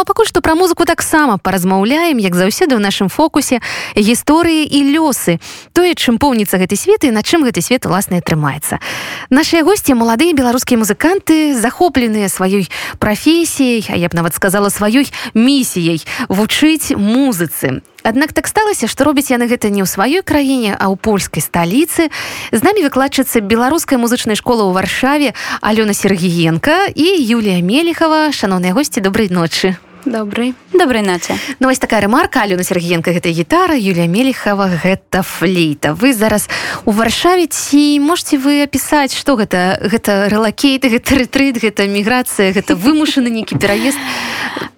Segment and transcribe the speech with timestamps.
[0.00, 3.60] Ну а пакуль што пра музыку таксама паразмаўляем як заўсёды ў нашым фокусе
[3.92, 5.36] гісторыі і лёсы
[5.76, 8.80] тое чым поўніцца гэты свет і на чым гэты свет уласна атрымаецца
[9.28, 16.00] нашыя госці маладыя беларускія музыканты захопленыя сваёй прафесіяй а я б нават сказала сваёй місіяй
[16.32, 20.96] вучыць музыцы Аднак так сталася, што робяць яны гэта не ў сваёй краіне, а ў
[20.96, 22.08] польскай сталіцы.
[22.48, 29.04] З намі выкладчыцца беларускай музычнай школы ў варшаве Алёна Сергіенко і Юлія Мелехова, шаноўныя госці
[29.04, 29.76] добрай ночы.
[30.04, 30.54] Добрый.
[30.72, 32.42] Доброй ночи Ну вось такая рэмарка.
[32.42, 35.92] Алёна Сергіенка гэта гітара Юлія Мелехава гэта флейта.
[35.92, 36.48] Вы зараз
[36.84, 39.78] у Варшаве ці можете вы апісаць што гэта?
[39.82, 43.98] Гэта relocate гэта retreat гэта міграцыя гэта вымушаны нейкі пераезд?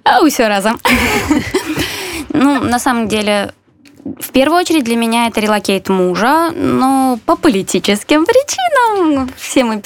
[0.05, 0.80] А ўсё разам.
[2.35, 3.52] Ну, на самом деле,
[4.05, 9.83] в первую очередь для меня это relocate мужа, но по политическим причинам все мы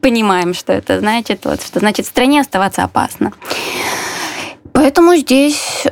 [0.00, 3.32] понимаем, что это значит, вот, что значит в стране оставаться опасно.
[4.72, 5.86] Поэтому здесь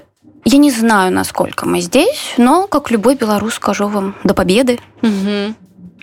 [0.45, 4.79] я не знаю, насколько мы здесь, но как любой белорус скажу вам до победы.
[5.03, 5.55] Угу.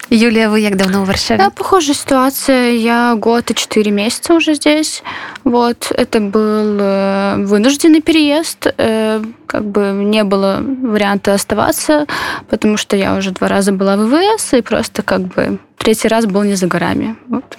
[0.09, 1.37] Юлия, вы как давно в Варшаве?
[1.37, 2.71] Да, похожая ситуация.
[2.71, 5.03] Я год и четыре месяца уже здесь.
[5.43, 8.73] Вот, это был э, вынужденный переезд.
[8.77, 12.07] Э, как бы не было варианта оставаться,
[12.49, 16.25] потому что я уже два раза была в ВВС, и просто как бы третий раз
[16.25, 17.15] был не за горами.
[17.27, 17.57] Вот.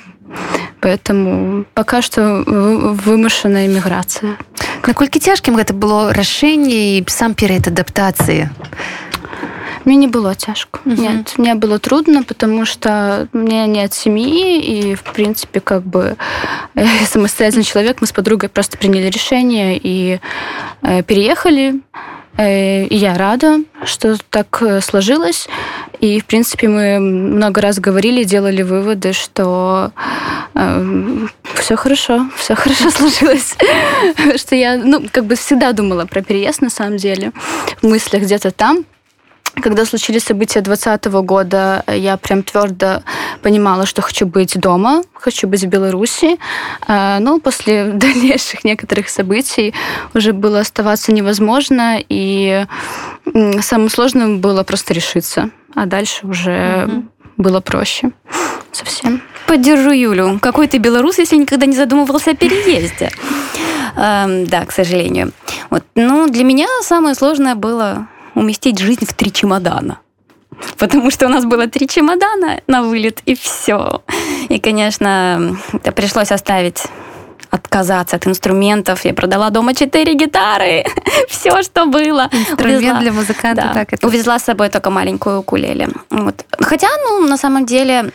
[0.80, 4.38] Поэтому пока что вымышленная иммиграция
[4.85, 8.49] Наколькі цяжкім гэта было рашэнне і сам перыяд адаптацыі?
[9.85, 10.79] Мне не было тяжко.
[10.85, 11.01] Угу.
[11.01, 16.17] Нет, мне было трудно, потому что у меня нет семьи, и, в принципе, как бы
[16.73, 20.19] я самостоятельный человек, мы с подругой просто приняли решение и
[20.81, 21.75] э, переехали.
[21.75, 22.05] Э,
[22.48, 25.48] и я рада, что так э, сложилось.
[26.00, 29.92] И, в принципе, мы много раз говорили, делали выводы, что
[30.54, 33.56] э, все хорошо, все хорошо сложилось.
[34.36, 37.32] что я, ну, как бы всегда думала про переезд, на самом деле.
[37.82, 38.84] В мыслях где-то там,
[39.54, 43.02] когда случились события 2020 года, я прям твердо
[43.42, 46.38] понимала, что хочу быть дома, хочу быть в Беларуси.
[46.86, 49.74] А, но после дальнейших некоторых событий
[50.14, 52.66] уже было оставаться невозможно, и
[53.60, 55.50] самым сложным было просто решиться.
[55.74, 57.04] А дальше уже угу.
[57.36, 58.10] было проще
[58.72, 59.22] совсем.
[59.46, 60.38] Поддержу Юлю.
[60.40, 63.10] Какой ты белорус, если никогда не задумывался о переезде?
[63.96, 65.32] Да, к сожалению.
[65.68, 65.82] Вот.
[65.96, 69.98] Ну, для меня самое сложное было уместить жизнь в три чемодана.
[70.78, 74.02] Потому что у нас было три чемодана на вылет, и все.
[74.48, 75.56] И, конечно,
[75.94, 76.84] пришлось оставить
[77.50, 79.04] отказаться от инструментов.
[79.04, 80.84] Я продала дома четыре гитары,
[81.28, 82.28] все, что было.
[82.32, 83.62] Инструмент увезла, для музыканта.
[83.62, 84.06] Да, так это...
[84.06, 85.88] Увезла с собой только маленькую укулеле.
[86.10, 86.44] Вот.
[86.60, 88.12] Хотя, ну, на самом деле,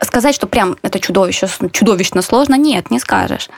[0.00, 3.50] сказать, что прям это чудовище, чудовищно сложно, нет, не скажешь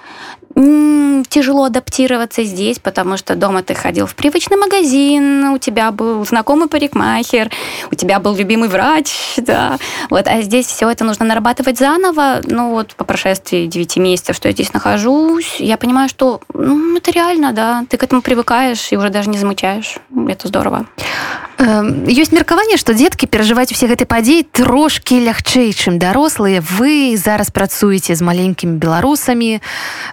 [1.29, 6.69] тяжело адаптироваться здесь, потому что дома ты ходил в привычный магазин, у тебя был знакомый
[6.69, 7.51] парикмахер,
[7.91, 9.77] у тебя был любимый врач, да.
[10.09, 12.41] Вот, а здесь все это нужно нарабатывать заново.
[12.45, 17.11] Ну вот по прошествии 9 месяцев, что я здесь нахожусь, я понимаю, что ну, это
[17.11, 19.97] реально, да, ты к этому привыкаешь и уже даже не замечаешь.
[20.27, 20.85] Это здорово.
[21.57, 26.59] Ёсць меркаванне, што дзеткі перажываць усе гэтай падзеі трошкі лягчэй, чым дарослыя.
[26.59, 29.63] Вы зараз працуеце з маленькімі беларусамі,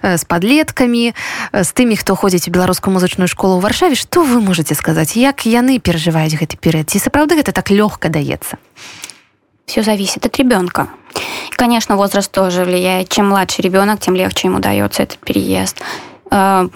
[0.03, 1.15] з подлеткамі
[1.53, 5.49] з тымі хто ходзіць у беларускую музычную школу ў варшаве что вы можете сказаць як
[5.49, 8.61] яны перажываюць гэты перыяд ці сапраўды гэта так лёгка даецца
[9.65, 10.89] все зависит от ребенка
[11.57, 15.81] конечно возраст тоже влияет чем младший ребенок тем легче ему дается этот переезд
[16.31, 16.69] э,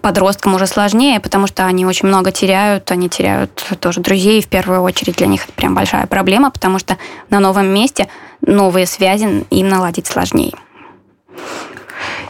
[0.00, 4.82] подросткам уже сложнее, потому что они очень много теряют, они теряют тоже друзей, в первую
[4.82, 6.96] очередь для них это прям большая проблема, потому что
[7.30, 8.08] на новом месте
[8.40, 10.52] новые связи им наладить сложнее.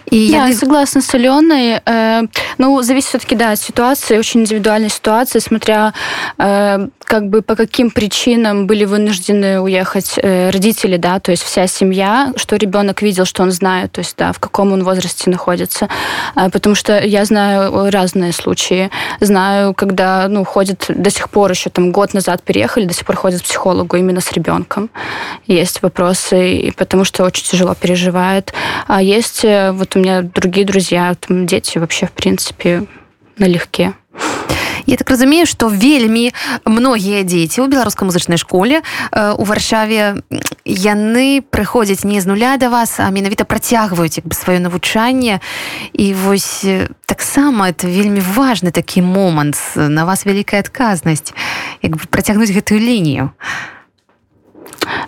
[0.10, 0.54] И я не...
[0.54, 1.82] согласна с Аленой.
[1.86, 2.22] Э,
[2.58, 5.94] ну, зависит все-таки, да, от ситуации, очень индивидуальной ситуации, смотря
[6.38, 11.68] э, как бы по каким причинам были вынуждены уехать э, родители, да, то есть вся
[11.68, 15.90] семья, что ребенок видел, что он знает, то есть, да, в каком он возрасте находится.
[16.36, 18.90] Э, потому что я знаю разные случаи.
[19.20, 23.16] Знаю, когда, ну, ходят до сих пор еще там год назад переехали, до сих пор
[23.16, 24.90] ходят к психологу именно с ребенком.
[25.46, 28.54] Есть вопросы, потому что очень тяжело переживает.
[28.88, 32.86] А есть э, вот у меня другие друзья, там дети вообще, в принципе,
[33.38, 33.94] налегке.
[34.86, 36.32] Я так разумею, што вельмі
[36.66, 38.82] многія дзеці ў беларускай музычнай школе
[39.12, 40.24] у варшаве
[40.66, 45.44] яны прыходзяць не з нуля да вас, а менавіта працягваюць як бы сваё навучанне
[45.94, 46.66] і вось
[47.06, 51.36] таксама это вельмі важны такі момант на вас вялікая адказнасць
[51.84, 53.36] як бы працягнуць гэтую лінію.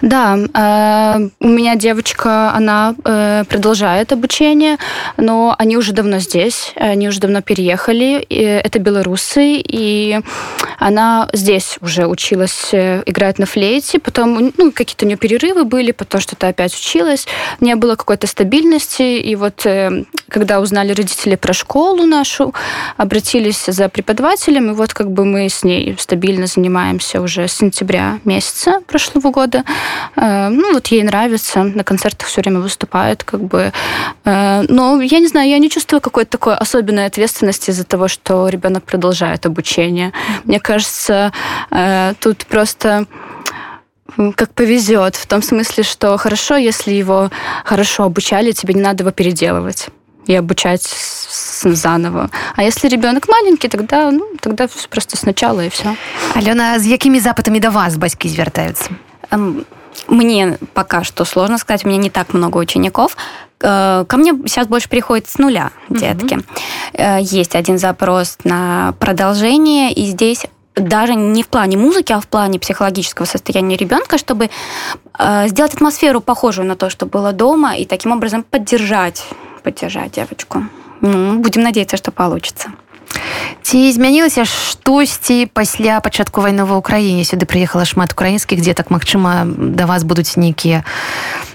[0.01, 4.78] Да, э, у меня девочка, она э, продолжает обучение,
[5.18, 8.22] но они уже давно здесь, они уже давно переехали.
[8.22, 10.19] Это белорусы, и
[10.80, 15.92] она здесь уже училась э, играть на флейте, потом ну, какие-то у нее перерывы были,
[15.92, 17.28] потом что-то опять училась,
[17.60, 19.66] не было какой-то стабильности, и вот
[20.30, 22.54] когда узнали родители про школу нашу,
[22.98, 28.19] обратились за преподавателем, и вот как бы мы с ней стабильно занимаемся уже с сентября
[28.24, 29.63] месяца прошлого года.
[30.15, 33.71] Э, ну, вот ей нравится, на концертах все время выступает, как бы.
[34.25, 38.50] Э, но я не знаю, я не чувствую какой-то такой особенной ответственности из-за того, что
[38.50, 40.12] ребенок продолжает обучение.
[40.44, 41.31] Мне кажется,
[41.71, 43.06] э, тут просто
[44.35, 47.29] как повезет, в том смысле, что хорошо, если его
[47.63, 49.88] хорошо обучали, тебе не надо его переделывать
[50.27, 50.83] и обучать
[51.63, 52.29] заново.
[52.56, 55.95] А если ребенок маленький, тогда, ну, тогда просто сначала и все.
[56.35, 58.91] Алена, с какими запытами до вас батьки звертаются?
[60.07, 63.18] Мне пока что сложно сказать, у меня не так много учеников.
[63.62, 66.36] Э, ко мне сейчас больше приходит с нуля детки.
[66.36, 67.18] Угу.
[67.22, 70.45] Есть один запрос на продолжение, и здесь
[70.75, 74.50] даже не в плане музыки, а в плане психологического состояния ребенка, чтобы
[75.18, 79.25] э, сделать атмосферу похожую на то, что было дома, и таким образом поддержать,
[79.63, 80.63] поддержать девочку.
[81.01, 82.72] Ну, будем надеяться, что получится.
[83.61, 89.85] Ці змянілася штосьці пасля пачатку вайны ва ўкраіне сюды прыехала шмат украінскіх дзетак Мачыма да
[89.85, 90.83] вас будуць нейкія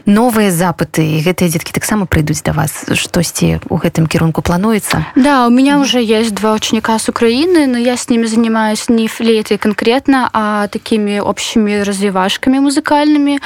[0.07, 1.03] новыя запыты.
[1.03, 2.87] І гэтыя дзеткі таксама прыйдуць да вас.
[2.87, 5.03] Штосьці у гэтым кірунку плануецца?
[5.17, 9.09] Да у меня уже есть два ученика с Украины но я с ними занимаюсь не
[9.09, 13.41] флейтой конкретно а такими общими развивашками музыкальными.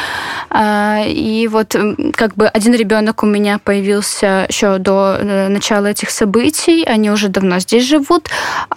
[1.09, 1.77] И вот
[2.15, 6.85] как бы один ребенок у меня появился еще до э, начала этих событий.
[6.85, 8.00] Они уже давно здесь живут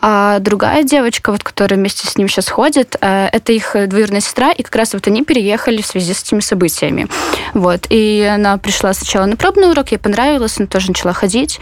[0.01, 4.51] а другая девочка вот которая вместе с ним сейчас ходит э, это их двоюродная сестра
[4.51, 7.07] и как раз вот они переехали в связи с этими событиями
[7.53, 7.85] вот.
[7.89, 11.59] И она пришла сначала на пробный урок, ей понравилось, она тоже начала ходить.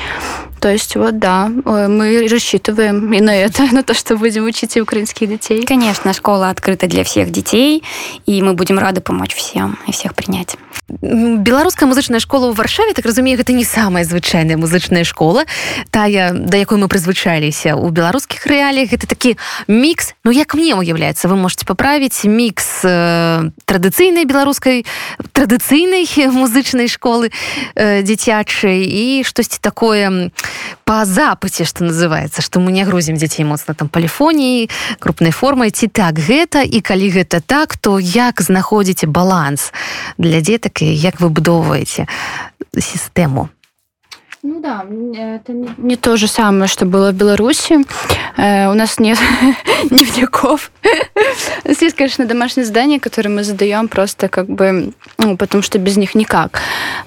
[0.59, 4.81] То есть вот да, мы рассчитываем и на это, на то, что будем учить и
[4.81, 5.65] украинских детей.
[5.65, 7.83] Конечно, школа открыта для всех детей,
[8.25, 10.57] и мы будем рады помочь всем и всех принять.
[11.01, 15.45] беларуская музычная школа ў варшаве так разумею гэта не самая звычайная музычная школа
[15.89, 16.87] тая да якой мы
[17.51, 19.37] прызвычаліся у беларускіх рэаліях это такі
[19.67, 24.85] мікс ну як мне уяўляецца вы можете паправіць мікс э, традыцыйнай беларускай
[25.33, 27.31] традыцыйнай музычнай школы
[27.75, 30.31] э, дзіцячай і штосьці такое
[30.85, 34.69] по запаце что называется что мы не грузім дзяцей моцна там паліфоніі
[34.99, 39.73] крупнай формай ці так гэта і калі гэта так то як знаходзіце баланс
[40.17, 42.07] для дзетак і як выбудоўваеце
[42.77, 43.49] сістэму
[44.43, 44.83] Ну да,
[45.15, 47.85] это не то же самое, что было в Беларуси.
[48.37, 49.19] Э, у нас нет
[49.91, 50.71] дневников.
[51.63, 55.77] У нас есть, конечно, домашние задания, которые мы задаем просто как бы, ну, потому что
[55.77, 56.59] без них никак.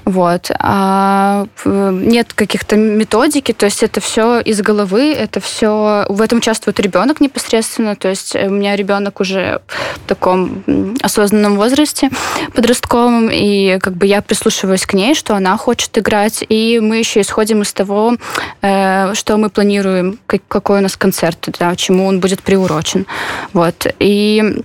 [0.05, 0.53] Вот.
[0.61, 6.07] А нет каких-то методики, то есть это все из головы, это все...
[6.09, 10.63] В этом участвует ребенок непосредственно, то есть у меня ребенок уже в таком
[11.03, 12.11] осознанном возрасте
[12.55, 17.24] подростковом, и как бы я прислушиваюсь к ней, что она хочет играть, и мы еще
[17.25, 18.17] исходим из того,
[18.62, 23.06] э, что мы планируем, какой у нас концерт, да, чему он будет приурочен.
[23.53, 23.87] Вот.
[23.99, 24.62] И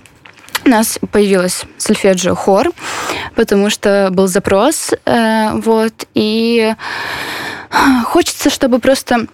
[0.64, 2.70] у нас появилась сольфеджио хор,
[3.34, 6.74] потому что был запрос, э, вот, и
[8.04, 9.26] хочется, чтобы просто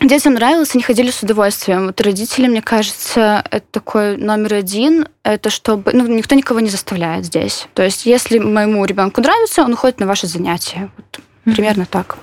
[0.00, 1.86] детям нравилось, они ходили с удовольствием.
[1.86, 5.92] Вот родители, мне кажется, это такой номер один, это чтобы...
[5.92, 7.66] Ну, никто никого не заставляет здесь.
[7.74, 10.90] То есть, если моему ребенку нравится, он уходит на ваши занятия.
[10.96, 12.16] Вот, примерно так.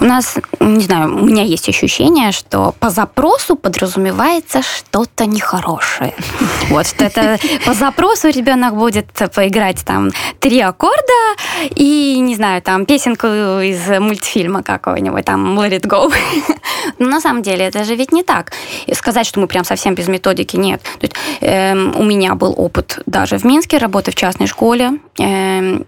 [0.00, 6.14] У нас, не знаю, у меня есть ощущение, что по запросу подразумевается что-то нехорошее.
[6.68, 11.34] Вот, что это по запросу ребенок будет поиграть там три аккорда
[11.74, 16.12] и, не знаю, там песенку из мультфильма какого-нибудь, там Let It Go.
[16.98, 18.52] Но на самом деле это же ведь не так.
[18.86, 20.82] И сказать, что мы прям совсем без методики, нет.
[20.82, 24.98] То есть, эм, у меня был опыт даже в Минске, работы в частной школе.
[25.18, 25.86] Эм,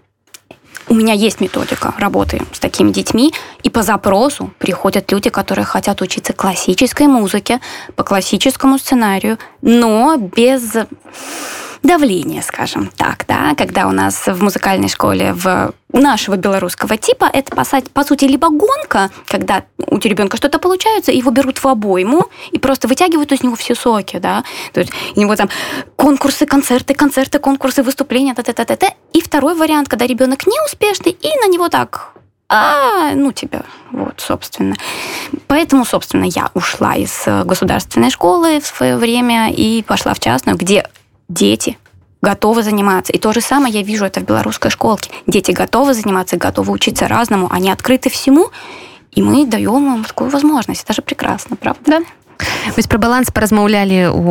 [0.91, 3.33] у меня есть методика работы с такими детьми,
[3.63, 7.61] и по запросу приходят люди, которые хотят учиться классической музыке,
[7.95, 10.75] по классическому сценарию, но без
[11.83, 17.55] давление, скажем так, да, когда у нас в музыкальной школе в нашего белорусского типа это,
[17.93, 22.87] по сути, либо гонка, когда у ребенка что-то получается, его берут в обойму и просто
[22.87, 25.49] вытягивают из него все соки, да, то есть у него там
[25.95, 28.89] конкурсы, концерты, концерты, конкурсы, выступления, та -та -та -та -та.
[29.13, 32.13] И второй вариант, когда ребенок неуспешный, и на него так
[32.53, 33.61] а, ну тебя,
[33.91, 34.75] вот, собственно.
[35.47, 40.83] Поэтому, собственно, я ушла из государственной школы в свое время и пошла в частную, где
[41.30, 41.78] дети
[42.22, 43.12] готовы заниматься.
[43.12, 45.10] И то же самое я вижу это в белорусской школке.
[45.26, 48.50] Дети готовы заниматься, готовы учиться разному, они открыты всему,
[49.12, 50.84] и мы даем им такую возможность.
[50.84, 51.82] Это же прекрасно, правда?
[51.86, 52.02] Да.
[52.76, 54.24] Вось пра баланс паразмаўлялі у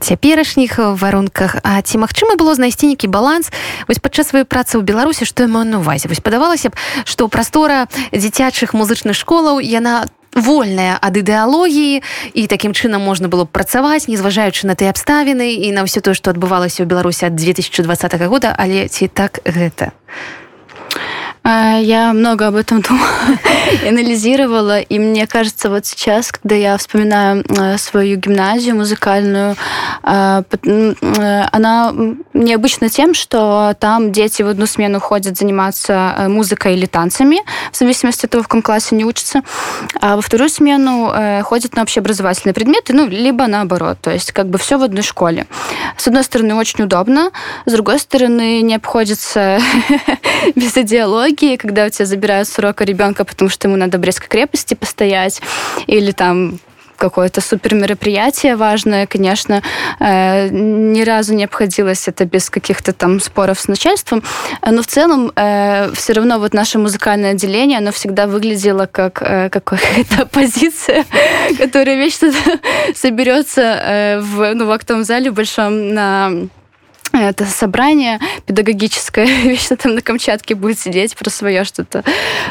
[0.00, 3.48] цяперашніх варунках А ці магчыма было знайсці нейкі баланс
[3.88, 6.76] вось падчас сваёй працы ў беларусі што я маю на увазе вось падавалася б
[7.08, 10.04] што прастора дзіцячых музычных школаў яна
[10.37, 12.01] вольная ад ідэалогіі
[12.33, 16.05] і такім чынам можна было б працаваць не зважаючы на тыя абставіны і на ўсё
[16.05, 17.81] тое што адбывалася ў беларусі ад 2020
[18.29, 19.91] года але ці так гэта?
[19.91, 20.46] А,
[21.47, 23.07] я много об этом думала
[23.87, 29.55] анализировала, и мне кажется, вот сейчас, когда я вспоминаю а, свою гимназию музыкальную,
[30.03, 30.43] а,
[31.51, 31.93] она
[32.33, 37.39] необычна тем, что там дети в одну смену ходят заниматься музыкой или танцами,
[37.71, 39.41] в зависимости от того, в каком классе они учатся,
[40.01, 41.13] а во вторую смену
[41.43, 45.47] ходят на общеобразовательные предметы, ну, либо наоборот, то есть как бы все в одной школе.
[45.97, 47.31] С одной стороны, очень удобно,
[47.65, 49.59] с другой стороны, не обходится
[50.55, 54.27] без идеологии, когда у тебя забирают с урока ребенка, потому что ему надо в Брестской
[54.27, 55.41] крепости постоять,
[55.87, 56.59] или там
[56.97, 59.61] какое-то супер мероприятие важное, конечно,
[59.99, 64.23] э, ни разу не обходилось это без каких-то там споров с начальством,
[64.65, 69.49] но в целом э, все равно вот наше музыкальное отделение, оно всегда выглядело как э,
[69.49, 71.05] какая-то оппозиция,
[71.57, 72.31] которая вечно
[72.95, 76.31] соберется э, в, ну, в актовом зале большом на
[77.13, 82.03] это собрание педагогическое, вечно там на Камчатке будет сидеть, про свое что-то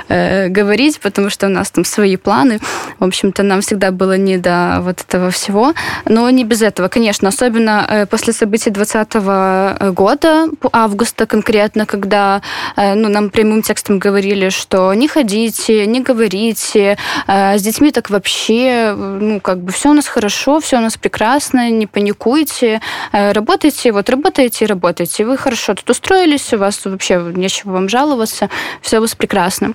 [0.08, 2.58] э, говорить, потому что у нас там свои планы.
[2.98, 5.74] В общем-то, нам всегда было не до вот этого всего.
[6.04, 12.42] Но не без этого, конечно, особенно э, после событий 2020 года, августа конкретно, когда
[12.76, 16.96] э, ну, нам прямым текстом говорили, что не ходите, не говорите,
[17.26, 20.96] э, с детьми так вообще, ну, как бы все у нас хорошо, все у нас
[20.96, 22.80] прекрасно, не паникуйте,
[23.12, 25.24] э, работайте, вот работайте работаете и работаете.
[25.24, 28.48] Вы хорошо тут устроились, у вас вообще нечего вам жаловаться,
[28.80, 29.72] все у вас прекрасно.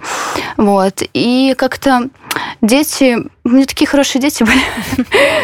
[0.58, 1.04] Вот.
[1.14, 2.10] И как-то
[2.62, 4.62] дети, у меня такие хорошие дети были,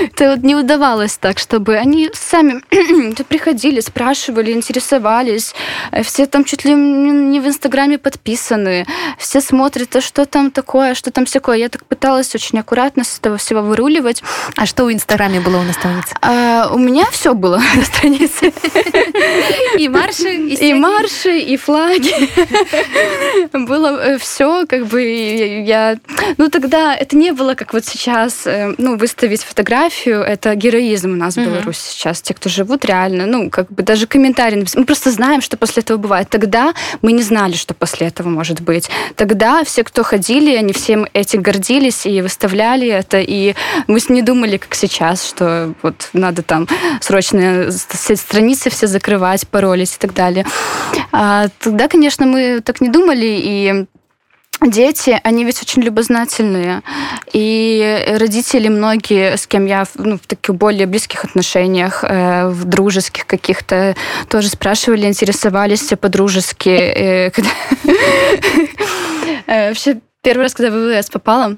[0.03, 2.62] это вот не удавалось так, чтобы они сами
[3.24, 5.53] приходили, спрашивали, интересовались,
[6.03, 8.86] все там чуть ли не в Инстаграме подписаны,
[9.17, 11.58] все смотрят, а что там такое, что там всякое.
[11.58, 14.24] Я так пыталась очень аккуратно с этого всего выруливать.
[14.56, 16.15] А что в Инстаграме было у наставницы?
[16.22, 18.53] А, у меня все было на странице.
[19.77, 22.13] И марши, и, и марши, и флаги.
[23.65, 25.97] Было э, все, как бы я...
[26.37, 31.15] Ну, тогда это не было, как вот сейчас, э, ну, выставить фотографию, это героизм у
[31.15, 32.21] нас в Беларуси сейчас.
[32.21, 35.97] Те, кто живут реально, ну, как бы даже комментарии Мы просто знаем, что после этого
[35.97, 36.29] бывает.
[36.29, 38.89] Тогда мы не знали, что после этого может быть.
[39.15, 43.55] Тогда все, кто ходили, они всем этим гордились и выставляли это, и
[43.87, 46.67] мы не думали, как сейчас, что вот надо там
[47.01, 50.45] срочно страницы все закрывать, паролить и так далее.
[51.11, 53.85] А тогда, конечно, мы так не думали, и
[54.61, 56.81] дети, они ведь очень любознательные.
[57.31, 63.25] И родители многие, с кем я ну, в таких более близких отношениях, э, в дружеских
[63.25, 63.95] каких-то,
[64.29, 66.69] тоже спрашивали, интересовались по-дружески.
[66.69, 67.31] Э,
[69.47, 71.55] э, вообще, первый раз, когда в ВВС попала,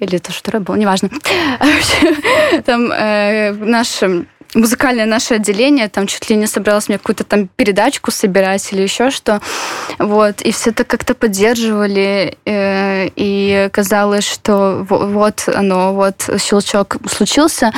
[0.00, 1.10] или это что было, неважно.
[2.64, 4.00] Там э, наш
[4.54, 9.10] музыкальное наше отделение, там чуть ли не собралось мне какую-то там передачку собирать или еще
[9.10, 9.40] что.
[9.98, 10.42] Вот.
[10.42, 12.36] И все это как-то поддерживали.
[12.44, 17.72] Э, и казалось, что вот оно, вот щелчок случился.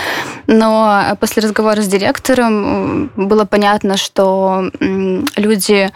[0.46, 5.90] Но после разговора с директором было понятно, что люди,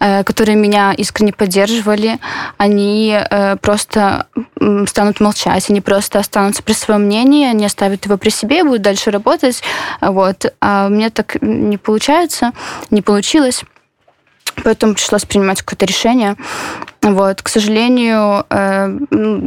[0.00, 2.18] э, которые меня искренне поддерживали,
[2.56, 4.26] они э, просто
[4.86, 8.82] станут молчать, они просто останутся при своем мнении, они оставят его при себе и будут
[8.82, 9.62] дальше работать
[10.16, 10.54] вот.
[10.62, 12.52] А у меня так не получается,
[12.90, 13.64] не получилось.
[14.64, 16.36] Поэтому пришлось принимать какое-то решение.
[17.02, 18.98] Вот, к сожалению, э,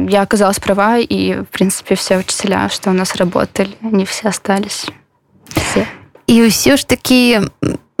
[0.08, 4.86] я оказалась права, и, в принципе, все учителя, что у нас работали, они все остались.
[5.48, 5.86] Все.
[6.28, 7.40] И все ж таки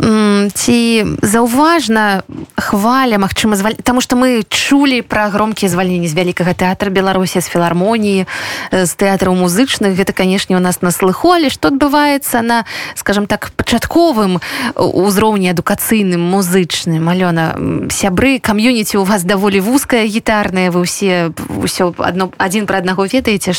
[0.00, 2.22] ці заўважна
[2.56, 3.76] хваля Мачыма зваль...
[3.84, 8.24] Таму што мы чулі пра громкія звальненні з вялікага тэатра Беларусі з філармоніі
[8.72, 9.92] з тэатраў музычных.
[9.92, 12.64] Гэта канешне у нас на слыху але што адбываецца на
[12.94, 14.40] скажем так пачатковым
[14.76, 17.04] узроўні адукацыйным музычным.
[17.04, 23.04] Алёна сябры кам'юніці у вас даволі вузкая гітарная вы ўсе ўсё адно адзін пра аднаго
[23.04, 23.52] ведаеце.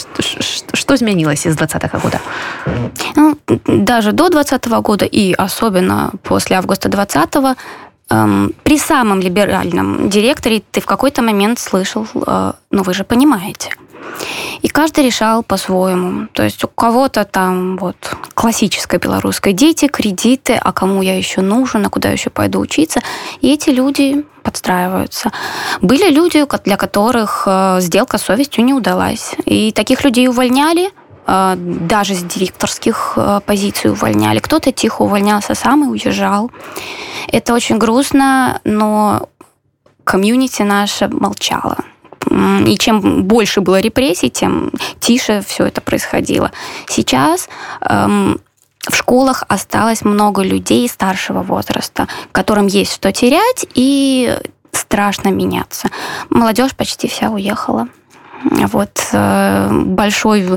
[0.74, 2.20] Што змянілася з двадцатого года?
[3.16, 7.56] Ну, даже до двадцатого года і особенно по после августа 20-го,
[8.10, 13.70] эм, при самом либеральном директоре ты в какой-то момент слышал, э, ну вы же понимаете,
[14.64, 16.28] И каждый решал по-своему.
[16.34, 17.96] То есть у кого-то там вот
[18.34, 23.02] классическое белорусское дети, кредиты, а кому я еще нужен, а куда еще пойду учиться.
[23.42, 25.32] И эти люди подстраиваются.
[25.82, 29.36] Были люди, для которых э, сделка с совестью не удалась.
[29.46, 30.92] И таких людей увольняли,
[31.26, 34.40] даже с директорских э, позиций увольняли.
[34.40, 36.52] Кто-то тихо увольнялся сам и уезжал.
[37.32, 39.30] Это очень грустно, но
[40.04, 41.78] комьюнити наша молчала.
[42.66, 46.52] И чем больше было репрессий, тем тише все это происходило.
[46.88, 47.50] Сейчас
[47.82, 48.40] эм,
[48.88, 54.38] в школах осталось много людей старшего возраста, которым есть что терять и
[54.72, 55.90] страшно меняться.
[56.30, 57.88] Молодежь почти вся уехала.
[58.44, 60.48] Вот э, большой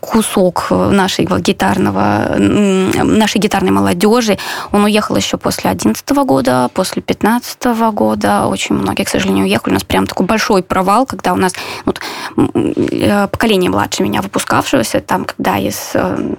[0.00, 4.38] кусок нашей гитарного, нашей гитарной молодежи,
[4.70, 8.46] он уехал еще после 11 года, после 15 года.
[8.46, 9.72] Очень многие, к сожалению, уехали.
[9.72, 12.00] У нас прям такой большой провал, когда у нас вот,
[12.36, 16.34] э, поколение младше меня выпускавшегося, там, когда из э,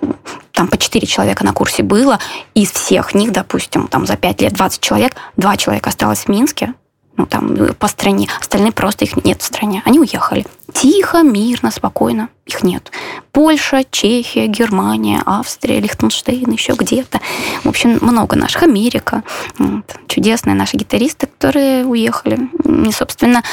[0.51, 2.19] там по 4 человека на курсе было,
[2.53, 6.73] из всех них, допустим, там за 5 лет 20 человек, 2 человека осталось в Минске,
[7.15, 8.27] ну, там, по стране.
[8.39, 9.83] Остальные просто их нет в стране.
[9.85, 10.45] Они уехали.
[10.73, 12.29] Тихо, мирно, спокойно.
[12.47, 12.91] Их нет.
[13.31, 17.19] Польша, Чехия, Германия, Австрия, Лихтенштейн, еще где-то.
[17.63, 18.63] В общем, много наших.
[18.63, 19.23] Америка.
[19.59, 19.95] Вот.
[20.07, 22.49] Чудесные наши гитаристы, которые уехали.
[22.87, 23.43] И, собственно,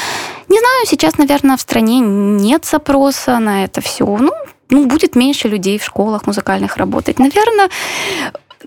[0.47, 4.05] не знаю, сейчас, наверное, в стране нет запроса на это все.
[4.05, 4.31] Ну,
[4.69, 7.19] ну, будет меньше людей в школах музыкальных работать.
[7.19, 7.69] Наверное,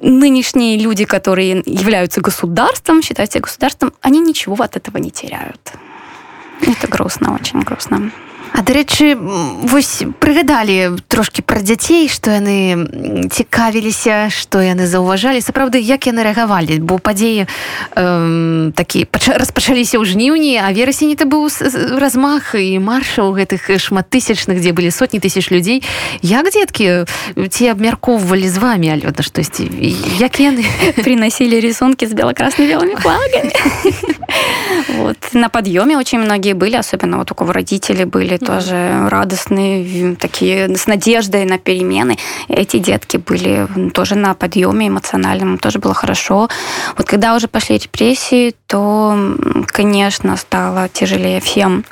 [0.00, 5.72] нынешние люди, которые являются государством, считают государством, они ничего от этого не теряют.
[6.60, 8.10] Это грустно, очень грустно.
[8.54, 9.18] А дарэчы
[9.66, 15.42] вось прыгадалі трошки пра дзяцей што яны цікавіліся што яны заўважалі.
[15.42, 16.78] Сапраўды як яны рэагавалі?
[16.78, 21.50] Бо падзеі э, такі распачаліся ў жніўні а верасень это быў
[21.98, 25.82] размах і маршаў гэтых шматтысячных дзе былі сотні тысяч людзей.
[26.22, 27.10] Як дзеткі
[27.50, 29.66] ці абмяркоўвалі з вами алёна штосьці?
[30.22, 30.62] Як яны?
[31.02, 33.50] Приносили рисунки с белокрасными белыми флагами.
[34.88, 35.16] Вот.
[35.32, 40.86] На подъеме очень многие были особенно вот у кого родители были тоже радостные, такие с
[40.86, 42.18] надеждой на перемены.
[42.48, 46.48] Эти детки были тоже на подъеме эмоциональном, тоже было хорошо.
[46.96, 49.16] Вот когда уже пошли репрессии, то,
[49.66, 51.84] конечно, стало тяжелее всем.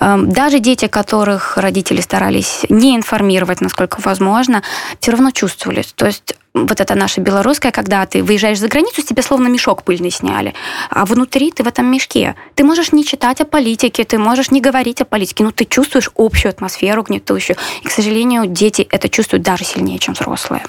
[0.00, 4.62] Эм, даже дети, которых родители старались не информировать, насколько возможно,
[5.00, 5.84] все равно чувствовали.
[5.94, 6.34] То есть
[6.65, 10.53] вот это наше белорусское, когда ты выезжаешь за границу, с тебя словно мешок пыльный сняли,
[10.89, 12.35] а внутри ты в этом мешке.
[12.55, 16.09] Ты можешь не читать о политике, ты можешь не говорить о политике, но ты чувствуешь
[16.15, 17.57] общую атмосферу гнетущую.
[17.83, 20.63] И, к сожалению, дети это чувствуют даже сильнее, чем взрослые.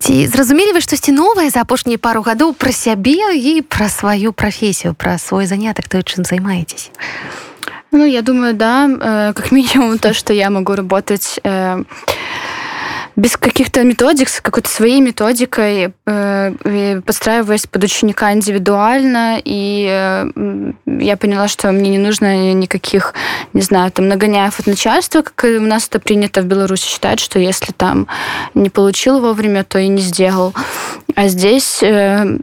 [0.00, 4.94] Ці зразумелі вы штосьці новае за апошнія пару гадоў пра сябе і пра сваю прафесію,
[4.94, 6.90] пра свой занятак, то чым займаетесь?
[7.92, 11.84] Ну, я думаю, да, э, как минимум то, что я могу работать э,
[13.15, 19.39] без каких-то методик, с какой-то своей методикой, э, подстраиваясь под ученика индивидуально.
[19.43, 23.13] И э, я поняла, что мне не нужно никаких,
[23.53, 27.39] не знаю, там, нагоняев от начальства, как у нас это принято в Беларуси считать, что
[27.39, 28.07] если там
[28.53, 30.53] не получил вовремя, то и не сделал.
[31.15, 32.39] А здесь э,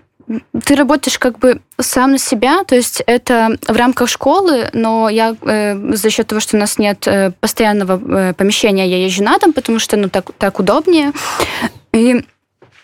[0.64, 5.36] ты работаешь как бы сам на себя, то есть это в рамках школы, но я
[5.42, 9.38] э, за счет того, что у нас нет э, постоянного э, помещения, я езжу на
[9.38, 11.12] дом, потому что ну так так удобнее.
[11.92, 12.24] И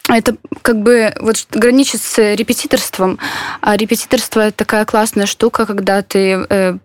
[0.08, 3.18] это как бы вот граничит с репетиторством.
[3.60, 6.78] А репетиторство это такая классная штука, когда ты э,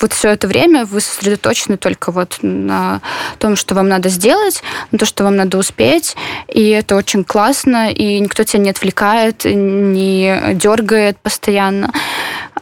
[0.00, 3.00] вот все это время вы сосредоточены только вот на
[3.38, 6.16] том, что вам надо сделать, на то, что вам надо успеть,
[6.48, 11.92] и это очень классно, и никто тебя не отвлекает, не дергает постоянно.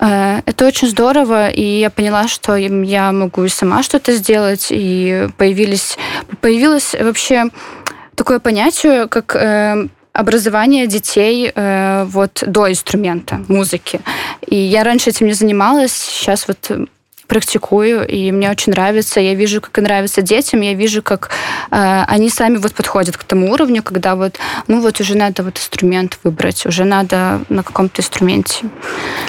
[0.00, 5.28] Э, это очень здорово, и я поняла, что я могу и сама что-то сделать, и
[5.36, 5.98] появились,
[6.40, 7.44] появилось вообще
[8.14, 14.00] такое понятие, как э, образование детей э, вот до инструмента музыки.
[14.46, 16.70] И я раньше этим не занималась, сейчас вот
[17.32, 19.18] практикую, и мне очень нравится.
[19.18, 21.30] Я вижу, как и нравится детям, я вижу, как
[21.70, 25.56] э, они сами вот подходят к тому уровню, когда вот, ну вот уже надо вот
[25.56, 28.66] инструмент выбрать, уже надо на каком-то инструменте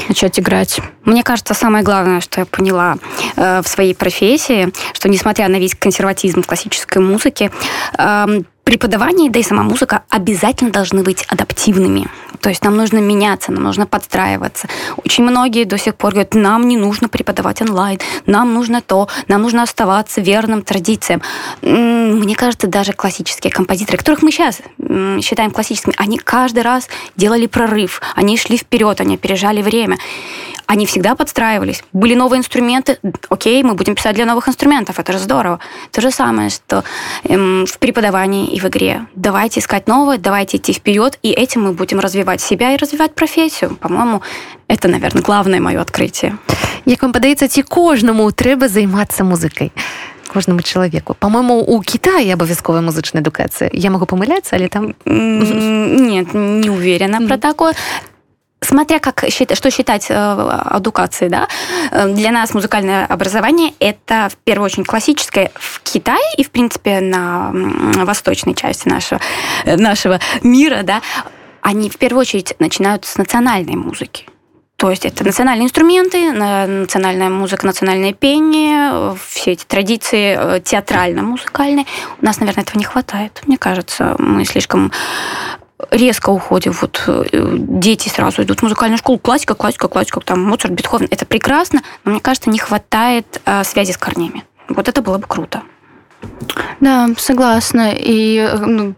[0.09, 0.81] начать играть.
[1.05, 2.97] Мне кажется, самое главное, что я поняла
[3.37, 7.51] э, в своей профессии, что несмотря на весь консерватизм в классической музыке,
[7.97, 12.09] э, преподавание, да и сама музыка обязательно должны быть адаптивными.
[12.43, 14.67] То есть нам нужно меняться, нам нужно подстраиваться.
[14.97, 19.41] Очень многие до сих пор говорят, нам не нужно преподавать онлайн, нам нужно то, нам
[19.41, 21.21] нужно оставаться верным традициям.
[21.62, 24.60] Мне кажется, даже классические композиторы, которых мы сейчас
[25.21, 29.97] считаем классическими, они каждый раз делали прорыв, они шли вперед, они опережали время
[30.65, 31.84] они всегда подстраивались.
[31.93, 32.97] Были новые инструменты,
[33.29, 35.60] окей, мы будем писать для новых инструментов, это же здорово.
[35.91, 36.84] То же самое, что
[37.25, 39.06] эм, в преподавании и в игре.
[39.15, 43.76] Давайте искать новое, давайте идти вперед, и этим мы будем развивать себя и развивать профессию.
[43.76, 44.22] По-моему,
[44.67, 46.38] это, наверное, главное мое открытие.
[46.86, 49.72] Як вам падаецца ці кожнаму трэба займацца музыкай
[50.34, 54.96] кожнаму чалавеку по-моему у Китае абавязковая музычная адукацыя я могу памыляцца але там?
[55.06, 57.76] Нет не уверена про такое.
[58.62, 61.48] Смотря как что считать э, эдукацией, да,
[61.91, 67.02] э, для нас музыкальное образование это в первую очередь классическое в Китае и в принципе
[67.02, 67.52] на
[68.06, 69.19] восточной части нашего
[69.65, 71.02] нашего мира, да,
[71.63, 74.28] они в первую очередь начинают с национальной музыки.
[74.76, 81.86] То есть это национальные инструменты, национальная музыка, национальное пение, все эти традиции э, театрально-музыкальные.
[82.21, 83.41] У нас, наверное, этого не хватает.
[83.47, 84.91] Мне кажется, мы слишком
[85.89, 86.73] резко уходим.
[86.73, 91.08] Вот э, дети сразу идут в музыкальную школу, классика, классика, классика, там Моцарт, Бетховен.
[91.10, 94.43] Это прекрасно, но мне кажется, не хватает э, связи с корнями.
[94.67, 95.63] Вот это было бы круто.
[96.82, 97.93] Да, согласна.
[97.95, 98.95] И ну,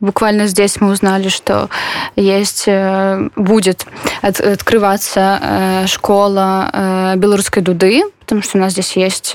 [0.00, 1.68] буквально здесь мы узнали, что
[2.16, 3.86] есть, э, будет
[4.22, 9.34] от, открываться э, школа э, белорусской дуды, потому что у нас здесь есть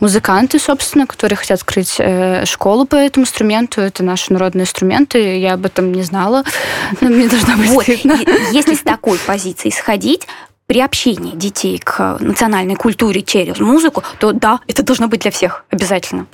[0.00, 2.00] музыканты, собственно, которые хотят открыть
[2.44, 3.80] школу по этому инструменту.
[3.80, 5.38] Это наши народные инструменты.
[5.38, 6.42] Я об этом не знала.
[7.00, 7.86] Мне должно быть вот.
[7.86, 10.26] Если с такой позиции сходить,
[10.66, 16.26] приобщение детей к национальной культуре через музыку, то да, это должно быть для всех обязательно.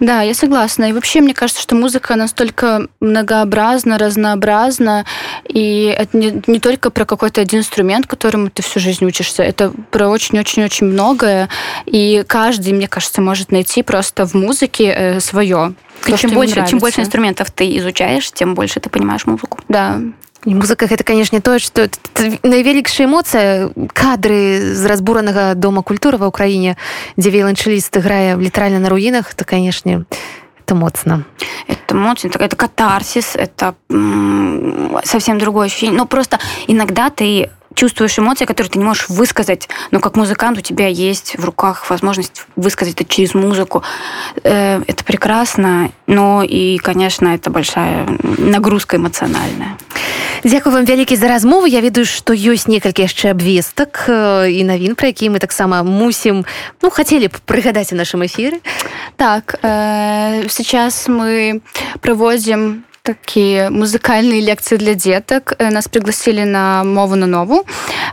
[0.00, 0.84] Да, я согласна.
[0.84, 5.04] И вообще, мне кажется, что музыка настолько многообразна, разнообразна,
[5.48, 9.72] и это не, не только про какой-то один инструмент, которому ты всю жизнь учишься, это
[9.90, 11.48] про очень-очень-очень многое,
[11.86, 15.74] и каждый, мне кажется, может найти просто в музыке э, свое.
[16.04, 19.58] То, чем, больше, чем больше инструментов ты изучаешь, тем больше ты понимаешь музыку.
[19.68, 20.00] Да,
[20.47, 21.87] І музыка гэта канешне тое што
[22.43, 26.75] найвялікшая эмоцыя кадры з разбуранага дома культуры ва ўкраіне
[27.15, 30.03] дзе веланчыліст грае літаральна на руінах то канешне
[30.59, 31.23] это моцна
[31.71, 33.75] это моцна это катарсис это
[35.07, 37.47] совсем другое ощущение но просто иногда ты
[37.78, 41.88] чувствуешь эмоции, которые ты не можешь высказать, но как музыкант у тебя есть в руках
[41.90, 43.84] возможность высказать это через музыку.
[44.42, 48.06] Э, это прекрасно, но и, конечно, это большая
[48.38, 49.78] нагрузка эмоциональная.
[50.44, 55.10] Дзякую вам вялікі за размову я ведаю што ёсць некалькі яшчэ абвестак і навін пра
[55.10, 56.46] які мы таксама мусім
[56.82, 58.62] ну хацелі б прыгадаць у нашым эфіры
[59.18, 61.60] так э, сейчас мы
[61.98, 65.54] проводзім такие музыкальные лекции для деток.
[65.58, 67.64] Э, нас пригласили на Мову на Нову.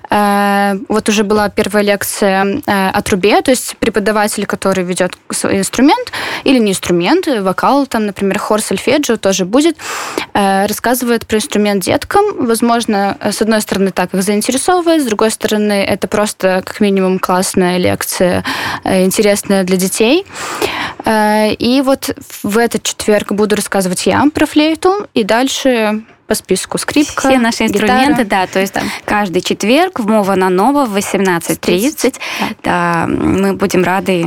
[0.09, 5.57] Э, вот уже была первая лекция э, о трубе, то есть преподаватель, который ведет свой
[5.57, 6.13] инструмент,
[6.45, 9.77] или не инструмент, вокал, там, например, хор сольфеджио тоже будет,
[10.33, 12.45] рассказывает про инструмент деткам.
[12.45, 17.77] Возможно, с одной стороны, так их заинтересовывает, с другой стороны, это просто, как минимум, классная
[17.77, 18.43] лекция,
[18.83, 20.25] интересная для детей.
[21.07, 26.78] И вот в этот четверг буду рассказывать я про флейту, инструменту, и дальше по списку
[26.78, 28.46] скрипка, Все наши инструменты, гитара.
[28.46, 28.82] да, то есть да.
[29.04, 32.14] каждый четверг в Мова на Ново в 18.30.
[32.38, 32.46] Да.
[32.62, 34.26] да, мы будем рады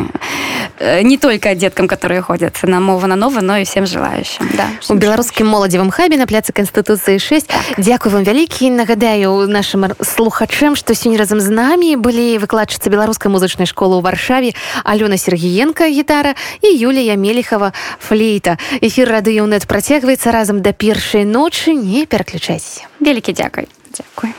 [0.79, 4.49] э, не только деткам, которые ходят на Мова на Ново, но и всем желающим.
[4.53, 7.47] Да, у беларускім моладзевым хабе на пляцы Конституции 6.
[7.47, 7.61] Так.
[7.77, 8.69] Дякую вам вялікі.
[8.71, 14.51] Нагадаю нашим слухачам, што сёння разам з намі былі выкладчыцы беларускай музычнай школы ў Варшаве
[14.83, 18.57] Алена Сергіенко гітара і Юлія Мелихова флейта.
[18.81, 24.30] Эфір радыёнет працягваецца разам да першай ночы не пераключайся вялікі дзякай дзякуй